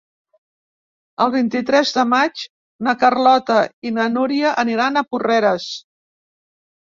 [1.25, 2.45] El vint-i-tres de maig
[2.87, 3.57] na Carlota
[3.89, 5.69] i na Núria aniran a Porreres.